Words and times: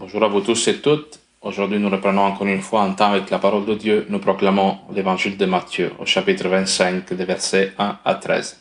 Bonjour 0.00 0.22
à 0.22 0.28
vous 0.28 0.42
tous 0.42 0.68
et 0.68 0.76
toutes. 0.80 1.18
Aujourd'hui, 1.42 1.80
nous 1.80 1.90
reprenons 1.90 2.22
encore 2.22 2.46
une 2.46 2.62
fois 2.62 2.82
en 2.82 2.94
temps 2.94 3.10
avec 3.10 3.30
la 3.30 3.40
parole 3.40 3.66
de 3.66 3.74
Dieu. 3.74 4.06
Nous 4.08 4.20
proclamons 4.20 4.78
l'évangile 4.94 5.36
de 5.36 5.44
Matthieu 5.44 5.90
au 5.98 6.06
chapitre 6.06 6.46
25, 6.46 7.14
des 7.14 7.24
versets 7.24 7.72
1 7.76 7.98
à 8.04 8.14
13. 8.14 8.60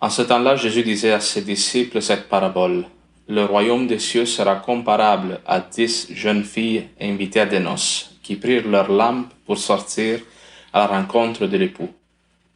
En 0.00 0.10
ce 0.10 0.22
temps-là, 0.22 0.54
Jésus 0.54 0.84
disait 0.84 1.10
à 1.10 1.18
ses 1.18 1.42
disciples 1.42 2.00
cette 2.00 2.28
parabole. 2.28 2.84
Le 3.26 3.46
royaume 3.46 3.88
des 3.88 3.98
cieux 3.98 4.26
sera 4.26 4.54
comparable 4.54 5.40
à 5.44 5.58
dix 5.58 6.06
jeunes 6.14 6.44
filles 6.44 6.86
invitées 7.00 7.40
à 7.40 7.46
des 7.46 7.58
noces, 7.58 8.14
qui 8.22 8.36
prirent 8.36 8.68
leurs 8.68 8.92
lampes 8.92 9.32
pour 9.44 9.58
sortir 9.58 10.20
à 10.72 10.78
la 10.78 10.86
rencontre 10.86 11.48
de 11.48 11.56
l'époux. 11.56 11.90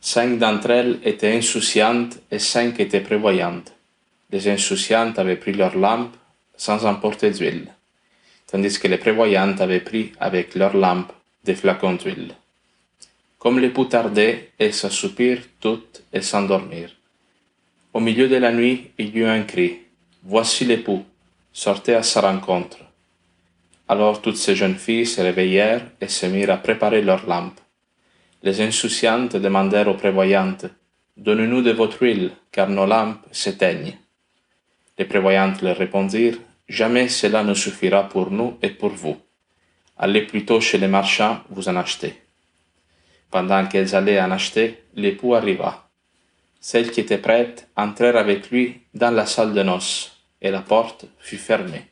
Cinq 0.00 0.38
d'entre 0.38 0.70
elles 0.70 1.00
étaient 1.02 1.36
insouciantes 1.36 2.20
et 2.30 2.38
cinq 2.38 2.78
étaient 2.78 3.00
prévoyantes. 3.00 3.72
Les 4.30 4.48
insouciantes 4.48 5.18
avaient 5.18 5.34
pris 5.34 5.52
leurs 5.52 5.76
lampes 5.76 6.14
sans 6.64 6.86
emporter 6.86 7.30
d'huile, 7.32 7.66
tandis 8.46 8.78
que 8.78 8.86
les 8.86 9.02
prévoyantes 9.04 9.60
avaient 9.60 9.86
pris 9.90 10.12
avec 10.20 10.54
leurs 10.54 10.76
lampes 10.76 11.12
des 11.42 11.56
flacons 11.56 11.94
d'huile. 11.94 12.34
Comme 13.40 13.58
l'époux 13.58 13.86
tardait, 13.86 14.52
elles 14.60 14.72
s'assoupirent 14.72 15.48
toutes 15.58 16.04
et 16.12 16.22
s'endormirent. 16.22 16.96
Au 17.92 17.98
milieu 17.98 18.28
de 18.28 18.36
la 18.36 18.52
nuit, 18.52 18.92
il 18.96 19.08
y 19.08 19.18
eut 19.18 19.26
un 19.26 19.42
cri. 19.42 19.80
Voici 20.22 20.64
l'époux, 20.64 21.02
sortez 21.52 21.94
à 21.96 22.04
sa 22.04 22.20
rencontre. 22.20 22.78
Alors 23.88 24.22
toutes 24.22 24.36
ces 24.44 24.54
jeunes 24.54 24.76
filles 24.86 25.06
se 25.06 25.20
réveillèrent 25.20 25.84
et 26.00 26.06
se 26.06 26.26
mirent 26.26 26.52
à 26.52 26.58
préparer 26.58 27.02
leurs 27.02 27.26
lampes. 27.26 27.60
Les 28.44 28.60
insouciantes 28.60 29.34
demandèrent 29.34 29.88
aux 29.88 30.00
prévoyantes, 30.04 30.66
Donnez-nous 31.16 31.62
de 31.62 31.72
votre 31.72 32.00
huile, 32.02 32.30
car 32.52 32.68
nos 32.70 32.86
lampes 32.86 33.26
s'éteignent. 33.32 33.98
Les 34.98 35.04
prévoyantes 35.04 35.60
leur 35.60 35.76
répondirent, 35.76 36.38
Jamais 36.72 37.10
cela 37.10 37.44
ne 37.44 37.52
suffira 37.52 38.08
pour 38.08 38.30
nous 38.30 38.56
et 38.62 38.70
pour 38.70 38.88
vous. 38.88 39.18
Allez 39.98 40.22
plutôt 40.22 40.58
chez 40.58 40.78
les 40.78 40.88
marchands, 40.88 41.42
vous 41.50 41.68
en 41.68 41.76
achetez. 41.76 42.14
Pendant 43.30 43.66
qu'elles 43.66 43.94
allaient 43.94 44.18
en 44.18 44.30
acheter, 44.30 44.82
l'époux 44.94 45.34
arriva. 45.34 45.86
Celles 46.62 46.90
qui 46.90 47.00
étaient 47.00 47.18
prêtes 47.18 47.68
entrèrent 47.76 48.16
avec 48.16 48.50
lui 48.50 48.80
dans 48.94 49.10
la 49.10 49.26
salle 49.26 49.52
de 49.52 49.62
noces, 49.62 50.16
et 50.40 50.50
la 50.50 50.62
porte 50.62 51.04
fut 51.18 51.36
fermée. 51.36 51.84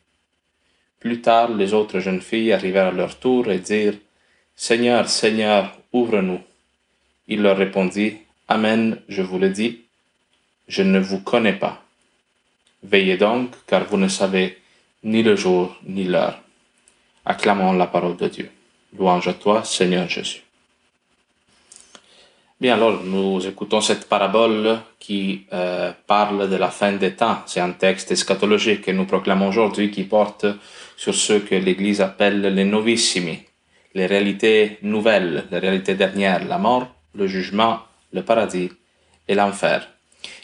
Plus 0.98 1.20
tard, 1.20 1.50
les 1.50 1.74
autres 1.74 2.00
jeunes 2.00 2.22
filles 2.22 2.54
arrivèrent 2.54 2.94
à 2.94 3.00
leur 3.02 3.18
tour 3.18 3.50
et 3.50 3.58
dirent, 3.58 3.98
Seigneur, 4.56 5.10
Seigneur, 5.10 5.76
ouvre-nous. 5.92 6.40
Il 7.28 7.42
leur 7.42 7.58
répondit, 7.58 8.16
Amen, 8.48 8.98
je 9.10 9.20
vous 9.20 9.38
le 9.38 9.50
dis, 9.50 9.82
je 10.68 10.82
ne 10.82 11.00
vous 11.00 11.20
connais 11.20 11.58
pas. 11.58 11.84
Veillez 12.82 13.18
donc, 13.18 13.50
car 13.66 13.84
vous 13.84 13.98
ne 13.98 14.08
savez 14.08 14.56
ni 15.04 15.22
le 15.22 15.36
jour 15.36 15.76
ni 15.86 16.04
l'heure. 16.04 16.40
Acclamons 17.24 17.72
la 17.72 17.86
parole 17.86 18.16
de 18.16 18.28
Dieu. 18.28 18.50
Louange 18.98 19.28
à 19.28 19.34
toi, 19.34 19.64
Seigneur 19.64 20.08
Jésus. 20.08 20.42
Bien, 22.60 22.74
alors 22.74 23.02
nous 23.02 23.46
écoutons 23.46 23.80
cette 23.80 24.06
parabole 24.06 24.80
qui 24.98 25.46
euh, 25.52 25.92
parle 26.06 26.50
de 26.50 26.56
la 26.56 26.68
fin 26.68 26.92
des 26.92 27.14
temps. 27.14 27.38
C'est 27.46 27.60
un 27.60 27.72
texte 27.72 28.12
eschatologique 28.12 28.82
que 28.82 28.90
nous 28.90 29.06
proclamons 29.06 29.48
aujourd'hui 29.48 29.90
qui 29.90 30.04
porte 30.04 30.44
sur 30.96 31.14
ce 31.14 31.34
que 31.34 31.54
l'Église 31.54 32.02
appelle 32.02 32.42
les 32.42 32.64
novissimi, 32.64 33.38
les 33.94 34.04
réalités 34.04 34.76
nouvelles, 34.82 35.46
les 35.50 35.58
réalités 35.58 35.94
dernières, 35.94 36.44
la 36.44 36.58
mort, 36.58 36.88
le 37.14 37.26
jugement, 37.26 37.78
le 38.12 38.22
paradis 38.22 38.70
et 39.26 39.34
l'enfer. 39.34 39.88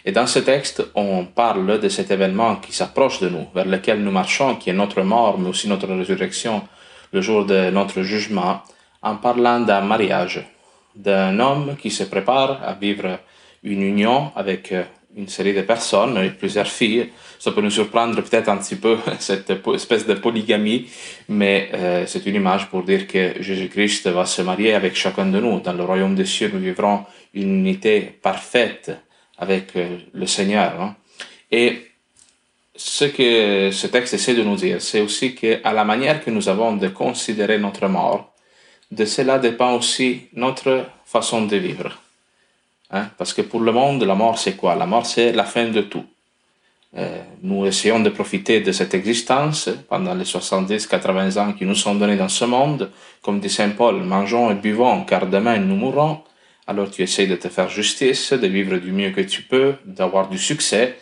Et 0.08 0.12
dans 0.12 0.28
ce 0.28 0.38
texte, 0.38 0.84
on 0.94 1.24
parle 1.24 1.80
de 1.80 1.88
cet 1.88 2.12
événement 2.12 2.56
qui 2.56 2.72
s'approche 2.72 3.18
de 3.18 3.28
nous, 3.28 3.48
vers 3.52 3.66
lequel 3.66 4.04
nous 4.04 4.12
marchons, 4.12 4.54
qui 4.54 4.70
est 4.70 4.72
notre 4.72 5.02
mort, 5.02 5.36
mais 5.36 5.48
aussi 5.48 5.68
notre 5.68 5.88
résurrection, 5.88 6.62
le 7.12 7.20
jour 7.20 7.44
de 7.44 7.70
notre 7.70 8.02
jugement, 8.02 8.62
en 9.02 9.16
parlant 9.16 9.58
d'un 9.58 9.80
mariage, 9.80 10.46
d'un 10.94 11.40
homme 11.40 11.74
qui 11.76 11.90
se 11.90 12.04
prépare 12.04 12.62
à 12.62 12.74
vivre 12.74 13.18
une 13.64 13.82
union 13.82 14.30
avec 14.36 14.70
euh, 14.70 14.84
une 15.16 15.26
série 15.26 15.54
de 15.54 15.62
personnes, 15.62 16.32
plusieurs 16.38 16.68
filles. 16.68 17.10
Ça 17.40 17.50
peut 17.50 17.60
nous 17.60 17.70
surprendre 17.70 18.14
peut-être 18.22 18.48
un 18.48 18.58
petit 18.58 18.76
peu, 18.76 18.98
cette 19.18 19.52
espèce 19.74 20.06
de 20.06 20.14
polygamie, 20.14 20.86
mais 21.28 21.68
euh, 21.74 22.04
c'est 22.06 22.24
une 22.26 22.36
image 22.36 22.68
pour 22.68 22.84
dire 22.84 23.08
que 23.08 23.42
Jésus-Christ 23.42 24.06
va 24.06 24.24
se 24.24 24.42
marier 24.42 24.72
avec 24.74 24.94
chacun 24.94 25.26
de 25.26 25.40
nous. 25.40 25.58
Dans 25.58 25.72
le 25.72 25.82
royaume 25.82 26.14
des 26.14 26.26
cieux, 26.26 26.50
nous 26.54 26.60
vivrons 26.60 27.04
une 27.34 27.58
unité 27.58 28.16
parfaite 28.22 28.92
avec 29.38 29.76
euh, 29.76 29.98
le 30.12 30.26
Seigneur. 30.26 30.80
Hein. 30.80 30.96
Et 31.50 31.86
ce 32.74 33.04
que 33.04 33.70
ce 33.70 33.86
texte 33.86 34.14
essaie 34.14 34.34
de 34.34 34.42
nous 34.42 34.56
dire, 34.56 34.82
c'est 34.82 35.00
aussi 35.00 35.34
que 35.34 35.60
à 35.64 35.72
la 35.72 35.84
manière 35.84 36.22
que 36.24 36.30
nous 36.30 36.48
avons 36.48 36.76
de 36.76 36.88
considérer 36.88 37.58
notre 37.58 37.88
mort, 37.88 38.32
de 38.90 39.04
cela 39.04 39.38
dépend 39.38 39.74
aussi 39.74 40.28
notre 40.34 40.86
façon 41.04 41.46
de 41.46 41.56
vivre. 41.56 41.98
Hein? 42.90 43.08
Parce 43.18 43.32
que 43.32 43.42
pour 43.42 43.60
le 43.60 43.72
monde, 43.72 44.02
la 44.04 44.14
mort, 44.14 44.38
c'est 44.38 44.56
quoi? 44.56 44.74
La 44.74 44.86
mort, 44.86 45.06
c'est 45.06 45.32
la 45.32 45.44
fin 45.44 45.68
de 45.68 45.80
tout. 45.80 46.04
Euh, 46.96 47.22
nous 47.42 47.66
essayons 47.66 48.00
de 48.00 48.08
profiter 48.10 48.60
de 48.60 48.72
cette 48.72 48.94
existence 48.94 49.68
pendant 49.88 50.14
les 50.14 50.24
70-80 50.24 51.38
ans 51.38 51.52
qui 51.52 51.66
nous 51.66 51.74
sont 51.74 51.94
donnés 51.94 52.16
dans 52.16 52.28
ce 52.28 52.44
monde. 52.44 52.90
Comme 53.22 53.40
dit 53.40 53.50
Saint 53.50 53.70
Paul, 53.70 53.96
mangeons 54.02 54.50
et 54.50 54.54
buvons, 54.54 55.04
car 55.04 55.26
demain 55.26 55.58
nous 55.58 55.76
mourrons. 55.76 56.20
Alors 56.66 56.90
tu 56.90 57.02
essayes 57.02 57.28
de 57.28 57.36
te 57.36 57.48
faire 57.48 57.68
justice, 57.68 58.32
de 58.32 58.46
vivre 58.46 58.76
du 58.78 58.90
mieux 58.90 59.10
que 59.10 59.20
tu 59.20 59.42
peux, 59.42 59.74
d'avoir 59.84 60.28
du 60.28 60.38
succès, 60.38 60.96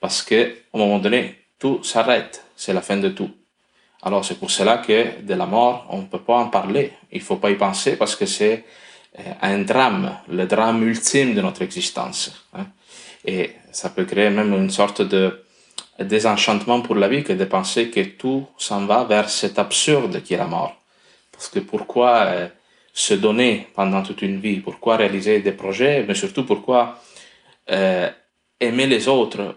parce 0.00 0.22
que 0.22 0.54
au 0.72 0.78
moment 0.78 0.98
donné, 0.98 1.34
tout 1.58 1.82
s'arrête. 1.82 2.44
C'est 2.56 2.72
la 2.72 2.82
fin 2.82 2.96
de 2.96 3.08
tout. 3.08 3.30
Alors 4.02 4.24
c'est 4.24 4.38
pour 4.38 4.50
cela 4.50 4.78
que 4.78 5.20
de 5.22 5.34
la 5.34 5.46
mort, 5.46 5.86
on 5.90 5.98
ne 5.98 6.06
peut 6.06 6.20
pas 6.20 6.36
en 6.36 6.48
parler. 6.48 6.92
Il 7.10 7.20
faut 7.20 7.36
pas 7.36 7.50
y 7.50 7.56
penser 7.56 7.96
parce 7.96 8.14
que 8.14 8.26
c'est 8.26 8.64
euh, 9.18 9.22
un 9.42 9.58
drame, 9.58 10.16
le 10.28 10.46
drame 10.46 10.86
ultime 10.86 11.34
de 11.34 11.40
notre 11.40 11.62
existence. 11.62 12.44
Hein. 12.54 12.66
Et 13.24 13.50
ça 13.72 13.90
peut 13.90 14.04
créer 14.04 14.30
même 14.30 14.54
une 14.54 14.70
sorte 14.70 15.02
de 15.02 15.44
désenchantement 15.98 16.80
pour 16.80 16.94
la 16.94 17.08
vie 17.08 17.24
que 17.24 17.32
de 17.32 17.44
penser 17.44 17.90
que 17.90 18.00
tout 18.00 18.46
s'en 18.56 18.86
va 18.86 19.02
vers 19.02 19.28
cet 19.28 19.58
absurde 19.58 20.22
qui 20.22 20.34
est 20.34 20.38
la 20.38 20.46
mort. 20.46 20.76
Parce 21.32 21.48
que 21.48 21.58
pourquoi 21.58 22.10
euh, 22.18 22.48
se 22.98 23.14
donner 23.14 23.68
pendant 23.74 24.02
toute 24.02 24.22
une 24.22 24.40
vie, 24.40 24.58
pourquoi 24.58 24.96
réaliser 24.96 25.38
des 25.38 25.52
projets, 25.52 26.04
mais 26.08 26.16
surtout 26.16 26.44
pourquoi 26.44 26.98
euh, 27.70 28.10
aimer 28.58 28.88
les 28.88 29.06
autres 29.06 29.54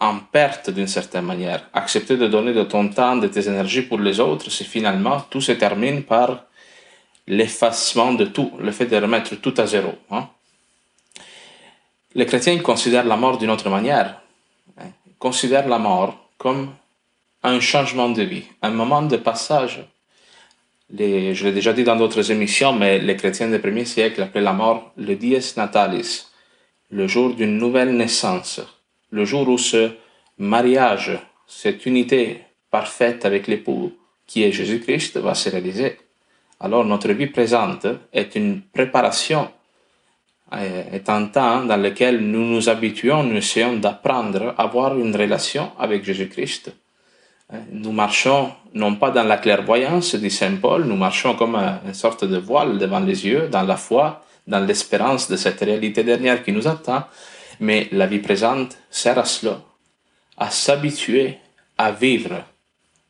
en 0.00 0.18
perte 0.18 0.68
d'une 0.70 0.88
certaine 0.88 1.26
manière? 1.26 1.70
Accepter 1.72 2.16
de 2.16 2.26
donner 2.26 2.52
de 2.52 2.64
ton 2.64 2.88
temps, 2.88 3.16
de 3.16 3.28
tes 3.28 3.46
énergies 3.46 3.82
pour 3.82 4.00
les 4.00 4.18
autres, 4.18 4.50
c'est 4.50 4.64
finalement 4.64 5.20
tout 5.30 5.40
se 5.40 5.52
termine 5.52 6.02
par 6.02 6.46
l'effacement 7.28 8.12
de 8.14 8.24
tout, 8.24 8.50
le 8.58 8.72
fait 8.72 8.86
de 8.86 8.96
remettre 8.96 9.36
tout 9.36 9.54
à 9.56 9.66
zéro. 9.66 9.92
Hein? 10.10 10.28
Les 12.16 12.26
chrétiens 12.26 12.58
considèrent 12.58 13.06
la 13.06 13.16
mort 13.16 13.38
d'une 13.38 13.50
autre 13.50 13.70
manière. 13.70 14.20
Hein? 14.78 14.90
Considèrent 15.20 15.68
la 15.68 15.78
mort 15.78 16.28
comme 16.36 16.74
un 17.44 17.60
changement 17.60 18.08
de 18.08 18.22
vie, 18.22 18.46
un 18.60 18.70
moment 18.70 19.02
de 19.02 19.18
passage 19.18 19.84
je 20.92 21.44
l'ai 21.44 21.52
déjà 21.52 21.72
dit 21.72 21.84
dans 21.84 21.96
d'autres 21.96 22.30
émissions, 22.30 22.72
mais 22.72 22.98
les 22.98 23.16
chrétiens 23.16 23.48
des 23.48 23.58
premiers 23.58 23.84
siècles 23.84 24.22
appelaient 24.22 24.42
la 24.42 24.52
mort 24.52 24.92
le 24.96 25.14
dies 25.16 25.54
natalis, 25.56 26.26
le 26.90 27.06
jour 27.06 27.34
d'une 27.34 27.58
nouvelle 27.58 27.96
naissance, 27.96 28.60
le 29.10 29.24
jour 29.24 29.48
où 29.48 29.58
ce 29.58 29.92
mariage, 30.38 31.18
cette 31.46 31.86
unité 31.86 32.42
parfaite 32.70 33.24
avec 33.24 33.46
l'époux 33.46 33.92
qui 34.26 34.42
est 34.42 34.52
Jésus-Christ 34.52 35.18
va 35.18 35.34
se 35.34 35.50
réaliser. 35.50 35.98
Alors 36.60 36.84
notre 36.84 37.12
vie 37.12 37.26
présente 37.26 37.86
est 38.12 38.34
une 38.36 38.62
préparation, 38.62 39.50
est 40.52 41.08
un 41.08 41.26
temps 41.26 41.64
dans 41.64 41.76
lequel 41.76 42.20
nous 42.20 42.44
nous 42.44 42.68
habituons, 42.68 43.22
nous 43.22 43.36
essayons 43.36 43.76
d'apprendre 43.76 44.54
à 44.56 44.62
avoir 44.62 44.98
une 44.98 45.14
relation 45.14 45.72
avec 45.78 46.04
Jésus-Christ 46.04 46.72
nous 47.70 47.92
marchons 47.92 48.52
non 48.72 48.96
pas 48.96 49.10
dans 49.10 49.22
la 49.22 49.36
clairvoyance, 49.36 50.14
dit 50.14 50.30
Saint 50.30 50.56
Paul, 50.56 50.84
nous 50.84 50.96
marchons 50.96 51.34
comme 51.36 51.56
une 51.56 51.94
sorte 51.94 52.24
de 52.24 52.38
voile 52.38 52.78
devant 52.78 53.00
les 53.00 53.26
yeux, 53.26 53.48
dans 53.48 53.62
la 53.62 53.76
foi, 53.76 54.24
dans 54.46 54.60
l'espérance 54.60 55.30
de 55.30 55.36
cette 55.36 55.60
réalité 55.60 56.02
dernière 56.02 56.42
qui 56.42 56.52
nous 56.52 56.66
attend, 56.66 57.04
mais 57.60 57.88
la 57.92 58.06
vie 58.06 58.18
présente 58.18 58.76
sert 58.90 59.18
à 59.18 59.24
cela, 59.24 59.60
à 60.36 60.50
s'habituer 60.50 61.38
à 61.78 61.92
vivre 61.92 62.42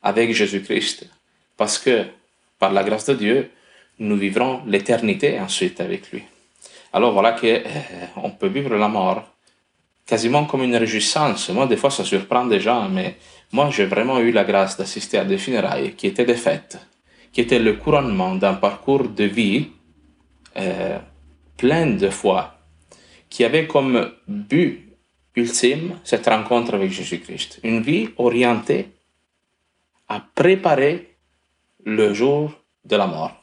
avec 0.02 0.34
Jésus-Christ, 0.34 1.08
parce 1.56 1.78
que 1.78 2.04
par 2.58 2.72
la 2.72 2.84
grâce 2.84 3.06
de 3.06 3.14
Dieu, 3.14 3.50
nous 3.98 4.16
vivrons 4.16 4.62
l'éternité 4.66 5.38
ensuite 5.40 5.81
avec 5.81 6.10
lui. 6.10 6.22
Alors 6.92 7.12
voilà 7.12 7.32
que 7.32 7.46
euh, 7.46 7.62
on 8.16 8.31
peut 8.31 8.48
vivre 8.48 8.75
la 8.76 8.88
mort 8.88 9.25
quasiment 10.06 10.44
comme 10.44 10.62
une 10.62 10.76
réjouissance. 10.76 11.48
Moi, 11.48 11.66
des 11.66 11.76
fois, 11.76 11.90
ça 11.90 12.04
surprend 12.04 12.44
des 12.44 12.60
gens, 12.60 12.88
mais 12.88 13.16
moi, 13.54 13.70
j'ai 13.70 13.84
vraiment 13.86 14.18
eu 14.18 14.32
la 14.32 14.42
grâce 14.42 14.76
d'assister 14.76 15.16
à 15.16 15.24
des 15.24 15.38
funérailles 15.38 15.94
qui 15.94 16.08
étaient 16.08 16.24
des 16.24 16.34
fêtes, 16.34 16.76
qui 17.32 17.40
étaient 17.40 17.60
le 17.60 17.74
couronnement 17.74 18.34
d'un 18.34 18.54
parcours 18.54 19.08
de 19.08 19.22
vie 19.22 19.68
euh, 20.56 20.98
plein 21.56 21.86
de 21.86 22.10
foi, 22.10 22.58
qui 23.30 23.44
avait 23.44 23.68
comme 23.68 24.10
but 24.26 24.96
ultime 25.36 26.00
cette 26.02 26.26
rencontre 26.26 26.74
avec 26.74 26.90
Jésus-Christ. 26.90 27.60
Une 27.62 27.80
vie 27.80 28.08
orientée 28.16 28.88
à 30.08 30.20
préparer 30.34 31.16
le 31.84 32.12
jour 32.12 32.50
de 32.84 32.96
la 32.96 33.06
mort. 33.06 33.36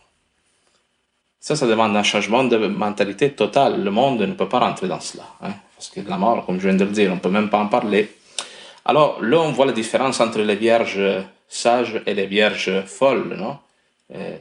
Ça, 1.39 1.55
ça 1.55 1.65
demande 1.67 1.95
un 1.95 2.03
changement 2.03 2.43
de 2.43 2.57
mentalité 2.57 3.31
total. 3.31 3.81
Le 3.81 3.91
monde 3.91 4.23
ne 4.23 4.33
peut 4.33 4.49
pas 4.49 4.59
rentrer 4.59 4.89
dans 4.89 4.99
cela. 4.99 5.23
Hein, 5.41 5.53
parce 5.77 5.89
que 5.89 6.01
la 6.01 6.17
mort, 6.17 6.45
comme 6.45 6.59
je 6.59 6.67
viens 6.67 6.77
de 6.77 6.83
le 6.83 6.91
dire, 6.91 7.11
on 7.13 7.15
ne 7.15 7.21
peut 7.21 7.29
même 7.29 7.49
pas 7.49 7.59
en 7.59 7.67
parler. 7.67 8.09
Alors 8.85 9.21
là, 9.21 9.39
on 9.41 9.51
voit 9.51 9.65
la 9.65 9.71
différence 9.71 10.19
entre 10.19 10.39
les 10.41 10.55
vierges 10.55 11.01
sages 11.47 12.01
et 12.05 12.13
les 12.13 12.27
vierges 12.27 12.81
folles. 12.85 13.35
Non? 13.37 13.59
Euh, 14.15 14.37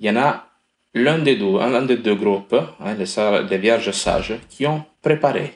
Il 0.00 0.06
y 0.06 0.10
en 0.10 0.16
a 0.16 0.46
l'un 0.94 1.18
des 1.18 1.36
deux, 1.36 1.56
un 1.58 1.82
des 1.82 1.98
deux 1.98 2.14
groupes, 2.14 2.54
hein, 2.80 2.94
les, 2.94 3.06
les 3.50 3.58
vierges 3.58 3.90
sages, 3.90 4.34
qui 4.48 4.66
ont 4.66 4.84
préparé 5.02 5.52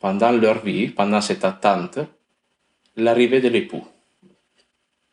pendant 0.00 0.32
leur 0.32 0.62
vie, 0.62 0.88
pendant 0.88 1.20
cette 1.20 1.44
attente, 1.44 1.98
l'arrivée 2.96 3.40
de 3.40 3.48
l'époux. 3.48 3.84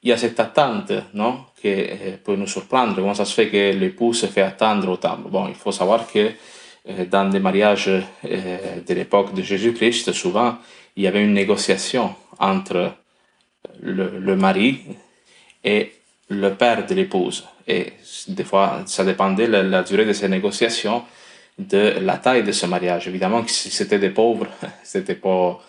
Il 0.03 0.09
y 0.09 0.11
a 0.11 0.17
cette 0.17 0.39
attente 0.39 0.91
non, 1.13 1.45
qui 1.59 1.69
eh, 1.69 2.17
peut 2.23 2.35
nous 2.35 2.47
surprendre. 2.47 2.95
Comment 2.95 3.13
ça 3.13 3.25
se 3.25 3.33
fait 3.33 3.49
que 3.49 3.71
l'époux 3.71 4.13
se 4.13 4.25
fait 4.25 4.41
attendre 4.41 4.89
autant 4.89 5.17
Bon, 5.17 5.47
il 5.47 5.55
faut 5.55 5.71
savoir 5.71 6.11
que 6.11 6.31
dans 6.85 7.31
les 7.31 7.39
mariages 7.39 7.89
eh, 8.27 8.37
de 8.87 8.93
l'époque 8.93 9.33
de 9.33 9.41
Jésus-Christ, 9.41 10.13
souvent, 10.13 10.57
il 10.95 11.03
y 11.03 11.07
avait 11.07 11.23
une 11.23 11.33
négociation 11.33 12.15
entre 12.39 12.93
le, 13.81 14.35
mari 14.35 14.81
et 15.63 15.91
le 16.29 16.49
père 16.49 16.85
de 16.85 16.93
l'épouse. 16.93 17.45
Et 17.67 17.93
des 18.27 18.43
fois, 18.43 18.81
ça 18.85 19.03
dépendait 19.03 19.47
de 19.47 19.57
la, 19.57 19.83
durée 19.83 20.05
de 20.05 20.13
ces 20.13 20.27
négociations 20.27 21.03
de 21.59 21.95
la 22.01 22.17
taille 22.17 22.43
de 22.43 22.51
ce 22.51 22.65
mariage. 22.65 23.07
Évidemment 23.07 23.43
si 23.45 23.69
c'était 23.69 23.99
des 23.99 24.09
pauvres, 24.09 24.47
c'était 24.83 25.15
pas, 25.15 25.59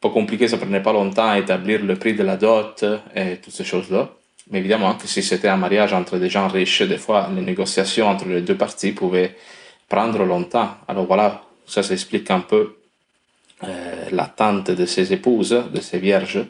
pas 0.00 0.08
compliqué, 0.08 0.48
ça 0.48 0.56
prenait 0.56 0.82
pas 0.82 0.92
longtemps 0.92 1.28
à 1.28 1.38
établir 1.38 1.84
le 1.84 1.96
prix 1.96 2.14
de 2.14 2.22
la 2.22 2.36
dot 2.36 2.84
et 3.14 3.36
toutes 3.36 3.52
ces 3.52 3.64
choses-là. 3.64 4.10
Mais 4.50 4.58
évidemment 4.58 4.94
que 4.94 5.06
si 5.06 5.22
c'était 5.22 5.48
un 5.48 5.56
mariage 5.56 5.92
entre 5.92 6.18
des 6.18 6.28
gens 6.28 6.48
riches, 6.48 6.82
des 6.82 6.98
fois, 6.98 7.30
les 7.34 7.42
négociations 7.42 8.08
entre 8.08 8.26
les 8.26 8.42
deux 8.42 8.56
parties 8.56 8.92
pouvaient 8.92 9.34
prendre 9.88 10.24
longtemps. 10.24 10.76
Alors 10.88 11.06
voilà, 11.06 11.42
ça 11.66 11.82
s'explique 11.82 12.30
un 12.30 12.40
peu 12.40 12.76
euh, 13.64 14.04
l'attente 14.10 14.70
de 14.70 14.86
ces 14.86 15.12
épouses, 15.12 15.64
de 15.72 15.80
ces 15.80 15.98
vierges. 15.98 16.44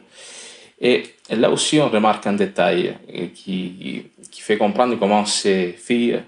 Et 0.81 1.03
là 1.29 1.49
aussi, 1.49 1.79
on 1.79 1.89
remarque 1.89 2.27
un 2.27 2.33
détail 2.33 2.97
qui, 3.33 4.05
qui 4.31 4.41
fait 4.41 4.57
comprendre 4.57 4.95
comment 4.97 5.25
ces 5.25 5.71
filles 5.71 6.21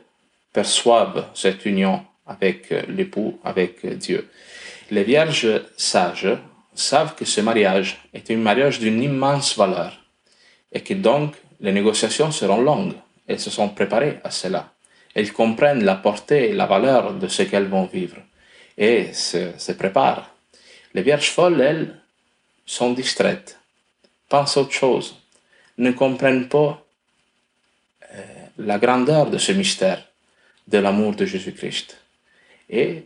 perçoivent 0.53 1.27
cette 1.33 1.65
union 1.65 2.03
avec 2.25 2.71
euh, 2.71 2.81
l'époux, 2.89 3.39
avec 3.43 3.83
euh, 3.85 3.95
Dieu. 3.95 4.29
Les 4.91 5.03
vierges 5.03 5.61
sages 5.75 6.37
savent 6.73 7.15
que 7.15 7.25
ce 7.25 7.41
mariage 7.41 7.97
est 8.13 8.29
un 8.31 8.37
mariage 8.37 8.79
d'une 8.79 9.01
immense 9.01 9.57
valeur 9.57 9.93
et 10.71 10.81
que 10.81 10.93
donc 10.93 11.35
les 11.59 11.71
négociations 11.71 12.31
seront 12.31 12.61
longues. 12.61 12.93
Elles 13.27 13.39
se 13.39 13.49
sont 13.49 13.69
préparées 13.69 14.19
à 14.23 14.31
cela. 14.31 14.71
Elles 15.17 15.33
comprennent 15.33 15.83
la 15.83 15.95
portée 15.95 16.49
et 16.49 16.53
la 16.53 16.67
valeur 16.67 17.15
de 17.15 17.27
ce 17.27 17.41
qu'elles 17.41 17.65
vont 17.65 17.87
vivre 17.87 18.17
et 18.77 19.11
se, 19.13 19.49
se 19.57 19.71
préparent. 19.71 20.29
Les 20.93 21.01
vierges 21.01 21.31
folles, 21.31 21.59
elles, 21.59 21.95
sont 22.67 22.93
distraites, 22.93 23.59
pensent 24.29 24.57
à 24.57 24.61
autre 24.61 24.73
chose, 24.73 25.15
ne 25.79 25.89
comprennent 25.89 26.47
pas 26.47 26.85
euh, 28.13 28.23
la 28.59 28.77
grandeur 28.77 29.31
de 29.31 29.39
ce 29.39 29.53
mystère 29.53 30.07
de 30.67 30.77
l'amour 30.77 31.15
de 31.15 31.25
Jésus-Christ 31.25 31.97
et 32.69 33.03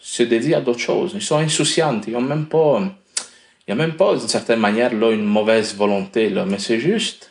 se 0.00 0.22
dédient 0.22 0.56
à 0.56 0.60
d'autres 0.62 0.78
choses. 0.78 1.12
Ils 1.14 1.20
sont 1.20 1.36
insouciants, 1.36 2.00
ils 2.06 2.14
n'ont 2.14 2.22
même 2.22 2.46
pas, 2.46 2.80
il 2.80 3.74
n'y 3.74 3.78
a 3.78 3.86
même 3.86 3.94
d'une 3.94 4.28
certaine 4.28 4.60
manière 4.60 4.94
une 4.94 5.26
mauvaise 5.26 5.74
volonté, 5.74 6.30
mais 6.30 6.58
c'est 6.58 6.80
juste 6.80 7.30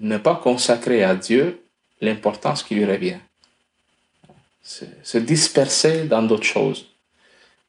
ne 0.00 0.18
pas 0.18 0.34
consacrer 0.34 1.02
à 1.02 1.14
Dieu 1.14 1.62
l'importance 2.00 2.62
qui 2.62 2.74
lui 2.74 2.84
revient. 2.84 3.18
Se 4.62 5.18
disperser 5.18 6.04
dans 6.04 6.22
d'autres 6.22 6.44
choses. 6.44 6.86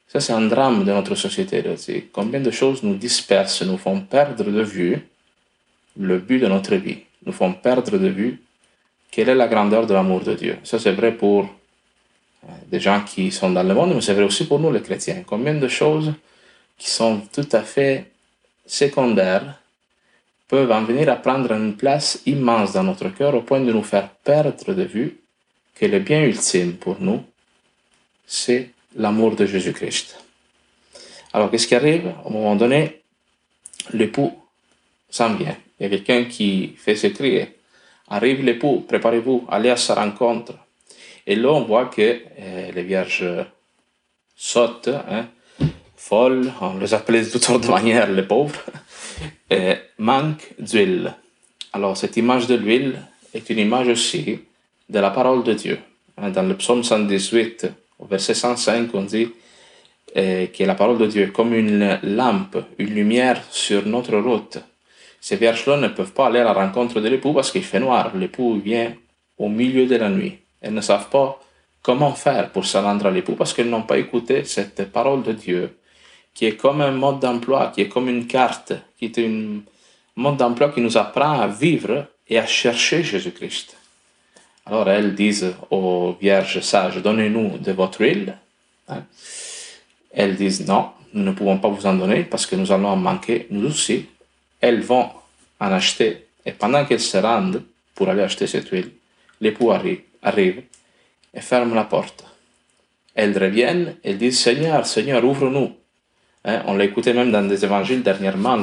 Ça, 0.08 0.20
c'est 0.20 0.34
un 0.34 0.42
drame 0.42 0.84
de 0.84 0.92
notre 0.92 1.16
société. 1.16 1.64
Combien 2.12 2.40
de 2.42 2.52
choses 2.52 2.84
nous 2.84 2.96
dispersent, 2.96 3.62
nous 3.62 3.78
font 3.78 4.02
perdre 4.02 4.44
de 4.44 4.62
vue 4.62 5.00
le 5.98 6.18
but 6.18 6.40
de 6.40 6.48
notre 6.48 6.76
vie, 6.76 7.00
nous 7.26 7.31
font 7.31 7.54
perdre 7.54 7.98
de 7.98 8.08
vue 8.08 8.42
quelle 9.12 9.30
est 9.30 9.36
la 9.36 9.48
grandeur 9.48 9.88
de 9.88 9.94
l'amour 9.94 10.22
de 10.22 10.34
Dieu. 10.34 10.58
Ça, 10.64 10.80
c'est 10.80 10.92
vrai 10.92 11.16
pour 11.16 11.48
des 12.68 12.80
gens 12.80 13.02
qui 13.04 13.31
sont 13.31 13.50
dans 13.50 13.64
le 13.64 13.74
monde, 13.74 13.94
mais 13.94 14.02
c'est 14.02 14.14
vrai 14.14 14.24
aussi 14.24 14.46
pour 14.46 14.60
nous 14.60 14.72
les 14.72 14.81
chrétiens. 14.81 15.24
Combien 15.26 15.54
de 15.54 15.68
choses 15.68 16.14
qui 16.78 16.90
sont 16.90 17.22
tout 17.34 17.48
à 17.52 17.62
fait 17.62 18.12
secondaires 18.66 19.62
peuvent 20.50 20.72
en 20.72 20.84
venir 20.84 21.07
à 21.10 21.16
prendre 21.16 21.51
une 21.54 21.78
place 21.78 22.22
immense 22.25 22.74
dans 22.74 22.84
notre 22.84 23.10
cœur 23.10 23.36
au 23.36 23.42
point 23.42 23.62
de 23.62 23.72
nous 23.72 23.84
faire 23.84 24.10
perdre 24.10 24.74
de 24.74 24.84
vue 24.84 25.19
que 25.75 25.86
le 25.86 26.00
bien 26.00 26.24
ultime 26.24 26.74
pour 26.74 27.00
nous, 27.00 27.24
c'est 28.25 28.72
l'amour 28.96 29.36
de 29.36 29.46
Jésus-Christ. 29.46 30.19
Alors, 31.31 31.51
qu'est-ce 31.51 31.68
qui 31.68 31.75
arrive? 31.75 32.12
Au 32.25 32.31
moment 32.31 32.56
donné, 32.56 33.04
l'époux 33.94 34.34
s'en 35.10 35.36
vient. 35.36 35.56
Il 35.80 35.84
y 35.84 35.86
a 35.86 35.90
quelqu'un 35.90 36.25
qui 36.25 36.74
fait 36.75 36.95
se 36.95 37.07
crier. 37.07 37.56
Arrive 38.10 38.44
l'époux, 38.44 38.84
préparez-vous, 38.88 39.45
allez 39.50 39.69
à 39.69 39.78
sa 39.78 39.94
rencontre. 39.94 40.54
Et 41.28 41.36
là, 41.36 41.50
on 41.50 41.62
voit 41.62 41.86
que 41.86 42.02
euh, 42.40 42.72
les 42.72 42.84
vierges 42.84 43.25
sautent, 44.36 44.90
hein, 44.90 45.28
folles, 46.00 46.51
on 46.62 46.78
les 46.78 46.94
appelait 46.94 47.22
de 47.22 47.30
toutes 47.30 47.44
sortes 47.44 47.63
de 47.63 47.69
manières, 47.69 48.10
les 48.10 48.24
pauvres, 48.24 48.63
euh, 49.54 49.75
manquent 49.98 50.54
d'huile. 50.57 51.13
Alors, 51.74 51.98
cette 51.98 52.18
image 52.18 52.48
de 52.48 52.56
l'huile 52.56 53.00
est 53.34 53.50
une 53.50 53.60
image 53.60 53.90
aussi 53.90 54.40
de 54.88 55.00
la 55.00 55.12
parole 55.12 55.44
de 55.44 55.54
Dieu. 55.54 55.78
Hein, 56.18 56.30
dans 56.30 56.44
le 56.44 56.56
psaume 56.56 56.84
118, 56.84 57.68
au 58.00 58.06
verset 58.06 58.34
105, 58.34 58.90
on 58.94 59.04
dit 59.04 59.30
euh, 60.16 60.48
que 60.48 60.63
la 60.63 60.74
parole 60.74 60.98
de 60.98 61.06
Dieu 61.06 61.24
est 61.24 61.31
comme 61.31 61.54
une 61.54 62.00
lampe, 62.02 62.57
une 62.78 62.95
lumière 62.95 63.44
sur 63.52 63.86
notre 63.86 64.18
route. 64.18 64.57
Ces 65.19 65.36
vierges-là 65.36 65.78
ne 65.78 65.90
peuvent 65.90 66.13
pas 66.13 66.28
aller 66.28 66.40
à 66.40 66.45
la 66.45 66.54
rencontre 66.54 67.02
de 67.02 67.10
l'époux 67.10 67.34
parce 67.34 67.52
qu'il 67.52 67.63
fait 67.63 67.81
noir. 67.81 68.16
L'époux 68.16 68.57
vient 68.57 68.94
au 69.38 69.50
milieu 69.50 69.86
de 69.86 69.98
la 69.98 70.10
nuit. 70.10 70.40
Elles 70.62 70.74
ne 70.74 70.81
savent 70.81 71.10
pas 71.10 71.40
comment 71.84 72.13
faire 72.13 72.52
pour 72.52 72.66
se 72.66 72.78
rendre 72.78 73.06
à 73.06 73.12
l'époux 73.12 73.34
parce 73.34 73.54
qu'elles 73.54 73.69
n'ont 73.69 73.84
pas 73.84 73.98
écouté 73.98 74.45
cette 74.45 74.92
parole 74.92 75.24
de 75.24 75.34
Dieu 75.34 75.75
qui 76.34 76.46
est 76.46 76.56
comme 76.56 76.81
un 76.81 76.92
mode 76.92 77.20
d'emploi, 77.20 77.72
qui 77.74 77.81
est 77.81 77.90
comme 77.90 78.10
une 78.10 78.28
carte, 78.28 78.74
qui 78.98 79.06
est 79.06 79.20
un 79.20 79.62
mode 80.16 80.38
d'emploi 80.38 80.70
qui 80.70 80.81
nous 80.81 80.98
apprend 80.98 81.40
à 81.40 81.48
vivre 81.48 82.07
et 82.28 82.40
à 82.40 82.45
chercher 82.45 83.04
Jésus-Christ. 83.04 83.76
Alors 84.66 84.90
elles 84.90 85.16
disent 85.16 85.54
aux 85.71 86.16
vierges 86.19 86.62
sages, 86.62 87.02
donnez-nous 87.02 87.57
de 87.57 87.71
votre 87.71 88.02
huile. 88.02 88.38
Hein? 88.88 89.04
Elles 90.12 90.36
disent 90.36 90.68
non, 90.68 90.90
nous 91.14 91.24
ne 91.24 91.31
pouvons 91.31 91.57
pas 91.57 91.69
vous 91.69 91.86
en 91.86 91.95
donner 91.95 92.24
parce 92.24 92.45
que 92.45 92.56
nous 92.56 92.71
allons 92.71 92.90
en 92.90 92.95
manquer, 92.95 93.48
nous 93.50 93.68
aussi. 93.68 94.06
Elles 94.62 94.81
vont 94.81 95.09
en 95.59 95.71
acheter. 95.71 96.28
Et 96.45 96.52
pendant 96.52 96.86
qu'elles 96.86 97.00
se 97.00 97.18
rendent 97.18 97.64
pour 97.95 98.09
aller 98.09 98.21
acheter 98.21 98.48
cette 98.48 98.69
huile, 98.69 98.92
l'époux 99.42 99.71
arrive 99.71 100.02
arrive 100.21 100.64
et 101.33 101.42
ferme 101.42 101.76
la 101.76 101.86
porte. 101.86 102.26
Elles 103.16 103.38
reviennent, 103.38 103.95
elles 104.04 104.18
disent 104.18 104.40
Seigneur, 104.40 104.86
Seigneur, 104.86 105.24
ouvre-nous. 105.24 105.76
Hein, 106.46 106.64
on 106.68 106.76
l'a 106.76 106.86
écouté 106.86 107.14
même 107.14 107.31
dans 107.31 107.48
des 107.48 107.64
évangiles 107.64 108.02
dernièrement. 108.02 108.58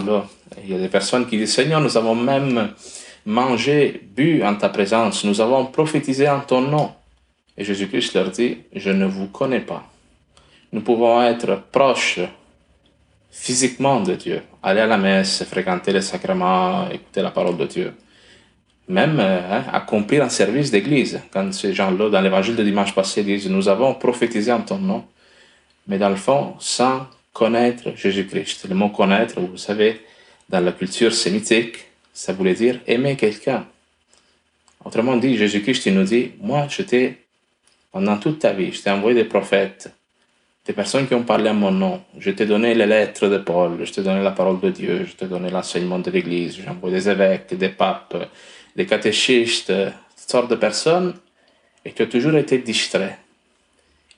Il 0.64 0.70
y 0.70 0.74
a 0.74 0.78
des 0.78 0.88
personnes 0.88 1.26
qui 1.26 1.36
disent 1.36 1.54
Seigneur, 1.54 1.80
nous 1.80 1.96
avons 1.96 2.14
même 2.14 2.70
mangé, 3.24 4.00
bu 4.16 4.42
en 4.42 4.54
ta 4.54 4.68
présence, 4.68 5.24
nous 5.24 5.40
avons 5.40 5.66
prophétisé 5.66 6.28
en 6.28 6.40
ton 6.40 6.62
nom. 6.62 6.92
Et 7.58 7.64
Jésus-Christ 7.64 8.14
leur 8.14 8.30
dit 8.30 8.58
Je 8.74 8.90
ne 8.90 9.06
vous 9.06 9.28
connais 9.28 9.60
pas. 9.60 9.84
Nous 10.72 10.80
pouvons 10.80 11.22
être 11.22 11.62
proches 11.70 12.20
physiquement 13.30 14.00
de 14.00 14.14
Dieu, 14.14 14.42
aller 14.62 14.80
à 14.80 14.86
la 14.86 14.96
messe, 14.96 15.44
fréquenter 15.44 15.92
les 15.92 16.00
sacrements, 16.00 16.88
écouter 16.90 17.22
la 17.22 17.30
parole 17.30 17.56
de 17.56 17.66
Dieu 17.66 17.92
même 18.88 19.18
euh, 19.18 19.40
hein, 19.50 19.64
accomplir 19.72 20.22
un 20.22 20.28
service 20.28 20.70
d'église. 20.70 21.20
Quand 21.32 21.52
ces 21.52 21.74
gens-là, 21.74 22.08
dans 22.08 22.20
l'évangile 22.20 22.56
de 22.56 22.62
dimanche 22.62 22.94
passé, 22.94 23.22
disent 23.22 23.50
Nous 23.50 23.68
avons 23.68 23.94
prophétisé 23.94 24.52
en 24.52 24.60
ton 24.60 24.78
nom, 24.78 25.04
mais 25.88 25.98
dans 25.98 26.08
le 26.08 26.16
fond, 26.16 26.54
sans 26.58 27.06
connaître 27.36 27.94
Jésus-Christ. 27.94 28.66
Le 28.68 28.74
mot 28.74 28.88
connaître, 28.88 29.38
vous 29.40 29.58
savez, 29.58 30.00
dans 30.48 30.60
la 30.60 30.72
culture 30.72 31.12
sémitique, 31.12 31.76
ça 32.14 32.32
voulait 32.32 32.54
dire 32.54 32.80
aimer 32.86 33.14
quelqu'un. 33.16 33.66
Autrement 34.84 35.16
dit, 35.16 35.36
Jésus-Christ, 35.36 35.88
nous 35.88 36.04
dit 36.04 36.32
Moi, 36.40 36.66
je 36.70 36.82
t'ai, 36.82 37.18
pendant 37.92 38.16
toute 38.16 38.38
ta 38.38 38.52
vie, 38.52 38.72
je 38.72 38.80
t'ai 38.80 38.90
envoyé 38.90 39.14
des 39.22 39.28
prophètes, 39.28 39.92
des 40.64 40.72
personnes 40.72 41.06
qui 41.06 41.14
ont 41.14 41.24
parlé 41.24 41.48
à 41.50 41.52
mon 41.52 41.70
nom. 41.70 42.02
Je 42.18 42.30
t'ai 42.30 42.46
donné 42.46 42.74
les 42.74 42.86
lettres 42.86 43.28
de 43.28 43.38
Paul, 43.38 43.84
je 43.84 43.92
t'ai 43.92 44.02
donné 44.02 44.22
la 44.22 44.30
parole 44.30 44.60
de 44.60 44.70
Dieu, 44.70 45.04
je 45.06 45.12
t'ai 45.12 45.26
donné 45.26 45.50
l'enseignement 45.50 45.98
de 45.98 46.10
l'Église, 46.10 46.56
j'ai 46.56 46.68
envoyé 46.68 46.96
des 46.96 47.08
évêques, 47.10 47.54
des 47.54 47.68
papes 47.68 48.16
des 48.76 48.86
catéchistes, 48.86 49.72
toutes 49.72 50.30
sortes 50.30 50.50
de 50.50 50.54
personnes, 50.54 51.14
et 51.84 51.92
tu 51.92 52.02
as 52.02 52.06
toujours 52.06 52.36
été 52.36 52.58
distrait. 52.58 53.18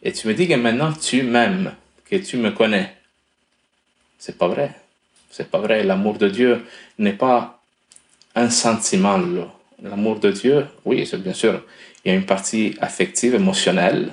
Et 0.02 0.12
tu 0.12 0.26
me 0.26 0.34
dis 0.34 0.48
que 0.48 0.54
maintenant 0.54 0.92
tu 0.92 1.22
m'aimes, 1.22 1.74
que 2.04 2.16
tu 2.16 2.36
me 2.36 2.50
connais. 2.50 2.97
C'est 4.18 4.36
pas 4.36 4.48
vrai. 4.48 4.74
C'est 5.30 5.50
pas 5.50 5.58
vrai. 5.58 5.84
L'amour 5.84 6.18
de 6.18 6.28
Dieu 6.28 6.64
n'est 6.98 7.12
pas 7.12 7.60
un 8.34 8.50
sentiment. 8.50 9.18
L'amour 9.82 10.18
de 10.18 10.30
Dieu, 10.32 10.66
oui, 10.84 11.06
c'est 11.06 11.22
bien 11.22 11.32
sûr, 11.32 11.62
il 12.04 12.08
y 12.08 12.14
a 12.14 12.16
une 12.16 12.26
partie 12.26 12.76
affective, 12.80 13.34
émotionnelle, 13.34 14.12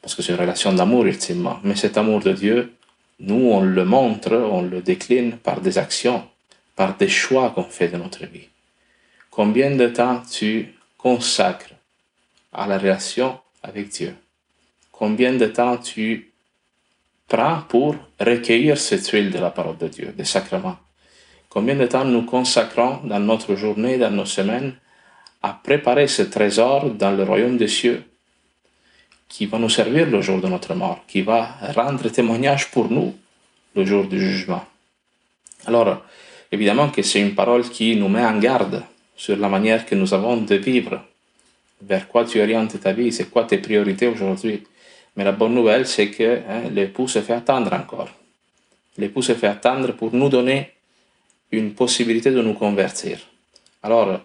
parce 0.00 0.14
que 0.14 0.22
c'est 0.22 0.32
une 0.32 0.38
relation 0.38 0.72
d'amour 0.72 1.04
ultimement. 1.04 1.58
Mais 1.64 1.74
cet 1.74 1.98
amour 1.98 2.20
de 2.20 2.32
Dieu, 2.32 2.72
nous, 3.20 3.50
on 3.50 3.60
le 3.60 3.84
montre, 3.84 4.34
on 4.36 4.62
le 4.62 4.80
décline 4.80 5.36
par 5.36 5.60
des 5.60 5.78
actions, 5.78 6.24
par 6.76 6.96
des 6.96 7.08
choix 7.08 7.50
qu'on 7.50 7.64
fait 7.64 7.88
de 7.88 7.96
notre 7.96 8.24
vie. 8.26 8.48
Combien 9.30 9.74
de 9.74 9.88
temps 9.88 10.22
tu 10.30 10.74
consacres 10.96 11.74
à 12.52 12.66
la 12.66 12.78
relation 12.78 13.40
avec 13.62 13.88
Dieu? 13.88 14.14
Combien 14.92 15.32
de 15.32 15.46
temps 15.46 15.76
tu 15.76 16.30
prends 17.28 17.62
pour 17.68 17.94
recueillir 18.18 18.78
cette 18.78 19.06
huile 19.08 19.30
de 19.30 19.38
la 19.38 19.50
parole 19.50 19.76
de 19.76 19.88
Dieu, 19.88 20.14
des 20.16 20.24
sacrements 20.24 20.78
Combien 21.48 21.76
de 21.76 21.86
temps 21.86 22.04
nous 22.04 22.22
consacrons 22.22 23.00
dans 23.04 23.20
notre 23.20 23.54
journée, 23.54 23.96
dans 23.96 24.10
nos 24.10 24.26
semaines, 24.26 24.74
à 25.42 25.52
préparer 25.52 26.06
ce 26.06 26.22
trésor 26.22 26.90
dans 26.90 27.12
le 27.12 27.22
royaume 27.22 27.56
des 27.56 27.68
cieux 27.68 28.02
qui 29.28 29.46
va 29.46 29.58
nous 29.58 29.70
servir 29.70 30.10
le 30.10 30.20
jour 30.20 30.40
de 30.40 30.48
notre 30.48 30.74
mort, 30.74 31.04
qui 31.06 31.22
va 31.22 31.56
rendre 31.74 32.08
témoignage 32.08 32.70
pour 32.70 32.90
nous 32.90 33.14
le 33.74 33.84
jour 33.84 34.04
du 34.06 34.20
jugement? 34.20 34.64
Alors, 35.66 36.02
évidemment 36.52 36.90
que 36.90 37.02
c'est 37.02 37.20
une 37.20 37.34
parole 37.34 37.68
qui 37.68 37.96
nous 37.96 38.08
met 38.08 38.24
en 38.24 38.38
garde 38.38 38.82
sur 39.16 39.36
la 39.36 39.48
manière 39.48 39.86
que 39.86 39.94
nous 39.94 40.12
avons 40.12 40.36
de 40.36 40.54
vivre, 40.54 41.02
vers 41.82 42.08
quoi 42.08 42.24
tu 42.24 42.40
orientes 42.40 42.80
ta 42.80 42.92
vie, 42.92 43.12
c'est 43.12 43.30
quoi 43.30 43.44
tes 43.44 43.58
priorités 43.58 44.06
aujourd'hui? 44.06 44.64
Mais 45.18 45.24
la 45.24 45.32
bonne 45.32 45.52
nouvelle, 45.52 45.84
c'est 45.84 46.10
que 46.10 46.42
hein, 46.48 46.70
l'époux 46.72 47.08
se 47.08 47.20
fait 47.20 47.32
attendre 47.32 47.72
encore. 47.72 48.08
L'époux 48.96 49.20
se 49.20 49.34
fait 49.34 49.48
attendre 49.48 49.90
pour 49.90 50.14
nous 50.14 50.28
donner 50.28 50.70
une 51.50 51.74
possibilité 51.74 52.30
de 52.30 52.40
nous 52.40 52.54
convertir. 52.54 53.18
Alors, 53.82 54.20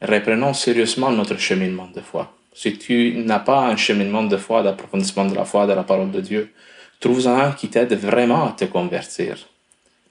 reprenons 0.00 0.54
sérieusement 0.54 1.10
notre 1.10 1.36
cheminement 1.36 1.88
de 1.92 2.00
foi. 2.00 2.32
Si 2.54 2.78
tu 2.78 3.14
n'as 3.24 3.40
pas 3.40 3.66
un 3.66 3.76
cheminement 3.76 4.22
de 4.22 4.36
foi, 4.36 4.62
d'approfondissement 4.62 5.24
de 5.24 5.34
la 5.34 5.44
foi, 5.44 5.66
de 5.66 5.72
la 5.72 5.82
parole 5.82 6.12
de 6.12 6.20
Dieu, 6.20 6.52
trouve-en 7.00 7.36
un 7.36 7.50
qui 7.50 7.68
t'aide 7.68 7.94
vraiment 7.94 8.46
à 8.46 8.52
te 8.52 8.66
convertir. 8.66 9.48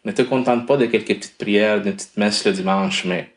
Ne 0.03 0.11
te 0.11 0.23
contente 0.23 0.67
pas 0.67 0.75
de 0.75 0.87
quelques 0.87 1.15
petites 1.15 1.37
prières, 1.37 1.81
d'une 1.81 1.93
petite 1.93 2.17
messe 2.17 2.45
le 2.45 2.51
dimanche, 2.51 3.05
mais 3.05 3.31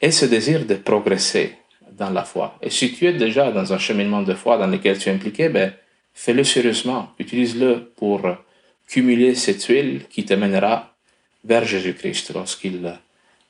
aie 0.00 0.12
ce 0.12 0.26
désir 0.26 0.64
de 0.64 0.76
progresser 0.76 1.56
dans 1.96 2.10
la 2.10 2.24
foi. 2.24 2.56
Et 2.62 2.70
si 2.70 2.92
tu 2.92 3.06
es 3.06 3.12
déjà 3.12 3.50
dans 3.50 3.72
un 3.72 3.78
cheminement 3.78 4.22
de 4.22 4.34
foi 4.34 4.58
dans 4.58 4.66
lequel 4.66 4.98
tu 4.98 5.08
es 5.08 5.12
impliqué, 5.12 5.48
ben, 5.48 5.72
fais-le 6.14 6.44
sérieusement. 6.44 7.12
Utilise-le 7.18 7.92
pour 7.96 8.22
cumuler 8.86 9.34
cette 9.34 9.64
huile 9.64 10.02
qui 10.08 10.24
te 10.24 10.34
mènera 10.34 10.94
vers 11.44 11.64
Jésus-Christ 11.64 12.32
lorsqu'il 12.34 12.80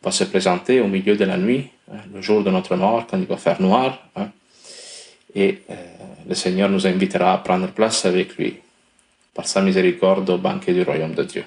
va 0.03 0.11
se 0.11 0.25
présenter 0.25 0.81
au 0.81 0.87
milieu 0.87 1.17
de 1.17 1.25
la 1.25 1.37
nuit, 1.37 1.69
hein, 1.93 1.99
le 2.15 2.23
jour 2.23 2.45
de 2.45 2.50
notre 2.50 2.76
mort, 2.76 3.07
quand 3.07 3.19
il 3.19 3.26
va 3.26 3.37
faire 3.37 3.61
noir. 3.61 4.09
Hein, 4.15 4.31
et 5.35 5.59
euh, 5.71 5.75
le 6.29 6.35
Seigneur 6.35 6.69
nous 6.69 6.87
invitera 6.87 7.33
à 7.33 7.38
prendre 7.38 7.69
place 7.69 8.05
avec 8.07 8.37
lui 8.37 8.57
par 9.35 9.47
sa 9.47 9.61
miséricorde 9.61 10.31
au 10.31 10.38
banquet 10.38 10.73
du 10.73 10.83
royaume 10.83 11.15
de 11.15 11.25
Dieu. 11.25 11.45